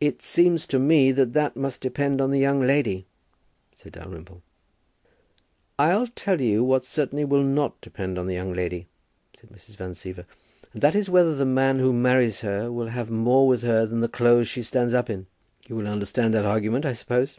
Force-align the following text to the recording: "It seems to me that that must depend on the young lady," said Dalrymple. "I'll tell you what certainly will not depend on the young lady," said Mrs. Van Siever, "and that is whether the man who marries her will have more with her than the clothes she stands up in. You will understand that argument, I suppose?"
"It 0.00 0.22
seems 0.22 0.66
to 0.66 0.80
me 0.80 1.12
that 1.12 1.34
that 1.34 1.54
must 1.54 1.80
depend 1.80 2.20
on 2.20 2.32
the 2.32 2.40
young 2.40 2.60
lady," 2.66 3.06
said 3.76 3.92
Dalrymple. 3.92 4.42
"I'll 5.78 6.08
tell 6.08 6.40
you 6.40 6.64
what 6.64 6.84
certainly 6.84 7.24
will 7.24 7.44
not 7.44 7.80
depend 7.80 8.18
on 8.18 8.26
the 8.26 8.34
young 8.34 8.52
lady," 8.52 8.88
said 9.38 9.50
Mrs. 9.50 9.76
Van 9.76 9.92
Siever, 9.94 10.24
"and 10.72 10.82
that 10.82 10.96
is 10.96 11.08
whether 11.08 11.36
the 11.36 11.46
man 11.46 11.78
who 11.78 11.92
marries 11.92 12.40
her 12.40 12.72
will 12.72 12.88
have 12.88 13.08
more 13.08 13.46
with 13.46 13.62
her 13.62 13.86
than 13.86 14.00
the 14.00 14.08
clothes 14.08 14.48
she 14.48 14.64
stands 14.64 14.94
up 14.94 15.08
in. 15.08 15.28
You 15.68 15.76
will 15.76 15.86
understand 15.86 16.34
that 16.34 16.44
argument, 16.44 16.84
I 16.84 16.94
suppose?" 16.94 17.38